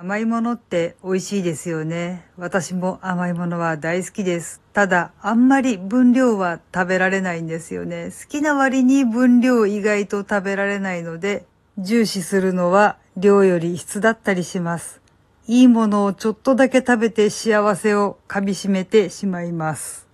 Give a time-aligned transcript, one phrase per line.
[0.00, 2.24] 甘いものって美味しいですよね。
[2.36, 4.62] 私も甘いものは大好きです。
[4.72, 8.12] ただ、あんまり分量は食べられないんですよね。
[8.12, 11.46] 好きな割に分量意外と食べられないので、
[11.78, 15.00] 重視するのは量より質だったりします。
[15.48, 20.06] いいものをちょっとだけ食べて幸せを噛み締めてしまいます。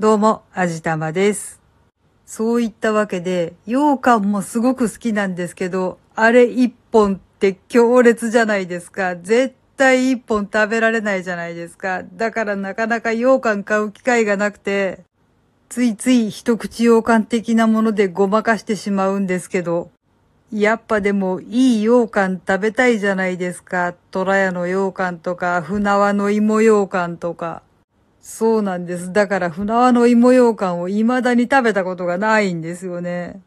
[0.00, 1.60] どうも、あじたまです。
[2.24, 9.14] そういったわけで、羊羹もすごく好きなんですけど、あれ一本って強烈じゃないですか。
[9.14, 12.02] 絶対一本食べられないじゃないですか。
[12.14, 15.00] だからなかなか羊羹買う機会がなくて、
[15.68, 19.90] ついつい一口羊羹的なものでごまかしてしまうんですけど、
[20.50, 23.94] やっぱでもいい羊羹食べたいじゃないですか。
[24.10, 27.62] 虎屋の羊羹とか、船輪の芋羊羹とか。
[28.22, 29.12] そうなんです。
[29.12, 33.40] だから船輪の芋羊羹を未だに食べたことがないんですよね。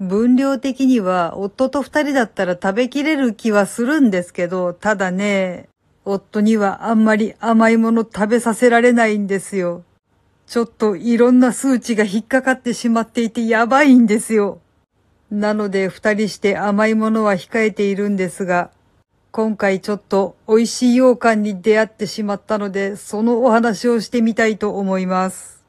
[0.00, 5.68] 分量的には夫と二人だったら食べきれる気はするんですけど、ただね、
[6.04, 9.82] 夫にはあんまり甘いもの食べさせられないんですよ。
[10.46, 14.60] ちょっといろんな数値が引っかかってしまっていてやばいんですよ。
[15.30, 18.70] なので二人して甘いものは控えているんですが、
[19.30, 25.64] 今回ちょっと美味しい羊羹に出会ってしまったので、そのお話をしてみたいと思います。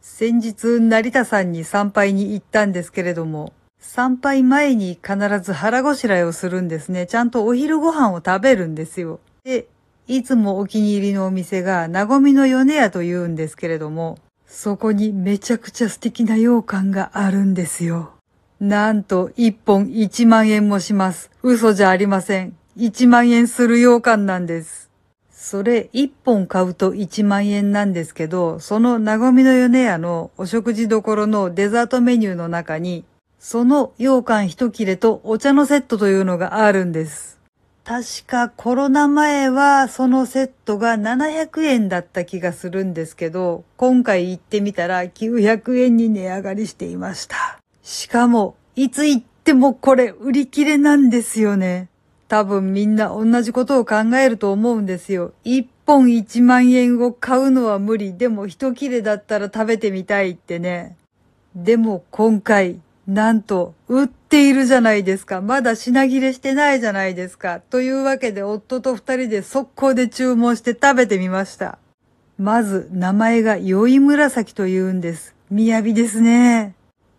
[0.00, 3.52] 先日成田山に参拝に行ったんですけれども、
[3.86, 7.06] 参拝前に必ず腹ごしらえをするんですね。
[7.06, 9.20] ちゃんとお昼ご飯を食べるんですよ。
[9.44, 9.68] で、
[10.08, 14.18] いつもお気に入りのお店が、なごみの米屋と言うんですけれども、
[14.48, 18.14] そこにめちゃくちゃ素敵な羊羹があるんですよ。
[18.58, 21.30] なんと一本1万円もします。
[21.42, 22.56] 嘘じゃありません。
[22.76, 24.90] 1万円する羊羹なんです。
[25.30, 33.04] それ1本買うと1万円なんですけど、そのなごみの米屋のお食事どころのデザートメニューの中に、
[33.46, 37.38] その羊羹一切れとお茶のセットというのがあるんです。
[37.84, 47.60] 確かコロナ前はそのセットが700円だった気がするんですけど、今回行ってみたら900円に値上がりしていました。
[47.82, 51.90] しかも、いつ行ってもこれ売り切れなんですよね。
[52.28, 55.34] 多分みんな同じことを考えると思うんですよ。
[55.44, 58.16] 一本1万円を買うのは無理。
[58.16, 60.96] でも一切れだったら食べてみたいってね。
[61.54, 65.40] でも今回なんと、売っているじゃないですか。
[65.42, 67.60] まだ品切れしてないじゃないですか。
[67.60, 71.78] というわけで、夫と二人で速攻で注文して食べてみました。
[72.38, 75.34] まず、名前が酔い紫と言うんです。
[75.52, 76.74] 雅ですね。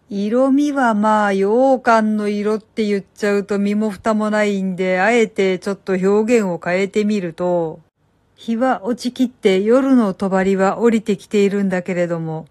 [0.10, 7.80] 色味はまあ、羊羹の色って言っちゃうと身も蓋もないんで、あえてちょっと表現を変えてみると、
[8.36, 12.46] 日は落ちきって夜の帳は降りてきているんだけれども、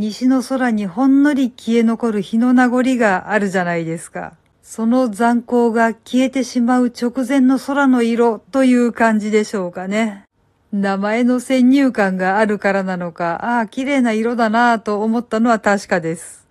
[0.00, 4.34] 西の空にほんのり消え残る日の名残があるじゃないですか。
[4.62, 10.22] その残光が消えてしまう直前の空の色という感じでしょうかね。
[10.70, 16.46] 名前の先入観があるからなのか、ああ、綺麗な色だなぁと思ったのは確かです。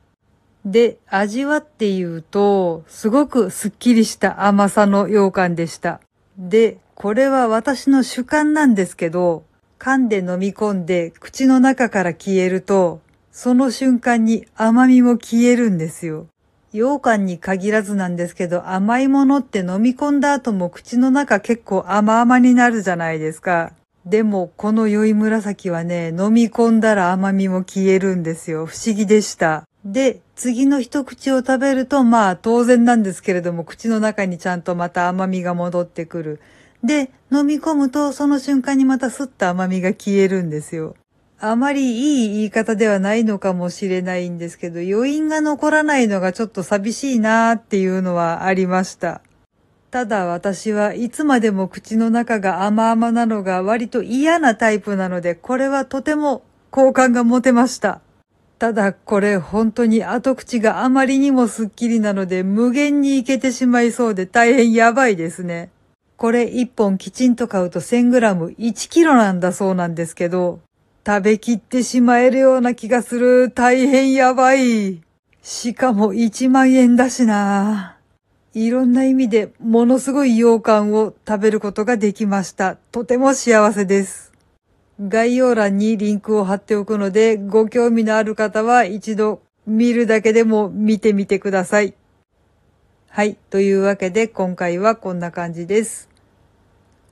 [0.66, 6.02] で、味はっていうと、すごくスッキリした甘さの羊羹でした。
[6.38, 9.46] で、これは私の主観なんですけど、
[9.80, 13.00] 噛んで飲み込んで口の中から消えると、
[13.40, 16.26] その瞬間に甘みも消えるんですよ。
[16.72, 23.74] 羊羹に限らずなんですけど、甘いものって飲み込んだ後も口の中結構甘々になるじゃないですか。
[24.08, 28.66] でも、この酔い紫はね、飲み込んだら甘みも消えるんですよ。
[28.66, 29.66] 不思議でした。
[29.86, 36.40] で、次の一口を食べると、まあ当然なんですけれども、口の中にちゃんとまた甘みが戻ってくる。
[36.84, 40.96] で、飲み込むと、その瞬間にまたスッと甘みが消えるんですよ。
[41.40, 49.22] あまりいい言い方ではないのかもしれないんですけど、余韻が残らないのがちょっと寂しいなーっていうのはありました。
[49.92, 58.02] ただ私はいつまでも口の中が甘々なのが割と嫌なタイプなので、これはとても好感が持てました。
[58.60, 65.70] ただこれ本当に後口があまりにもスッキリなので無限にいけてしまいそうで大変やばいですね。
[66.18, 70.60] これ1本きちんと買うと 1000g1 kg なんだそうなんですけど、
[71.08, 73.50] 食べきってしまえるような気がする。
[73.50, 75.02] 大変やばい。
[75.42, 77.96] しかも1万円だしな。
[78.54, 82.76] いろんな意味でものすごい羊羹を食べることができました。
[82.92, 84.34] とても幸せです。
[85.00, 91.94] 概要欄にリンクを貼っておくので、ご興味のある方は一度見るだけでも見てみてください。
[93.08, 93.38] はい。
[93.50, 96.10] というわけで今回はこんな感じです。